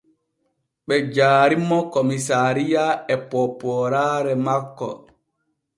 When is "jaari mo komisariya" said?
1.15-2.85